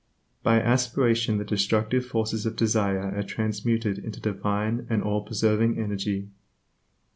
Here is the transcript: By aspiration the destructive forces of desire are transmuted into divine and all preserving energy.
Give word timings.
By 0.41 0.59
aspiration 0.59 1.37
the 1.37 1.45
destructive 1.45 2.03
forces 2.03 2.47
of 2.47 2.55
desire 2.55 3.15
are 3.15 3.21
transmuted 3.21 3.99
into 3.99 4.19
divine 4.19 4.87
and 4.89 5.03
all 5.03 5.21
preserving 5.21 5.77
energy. 5.77 6.29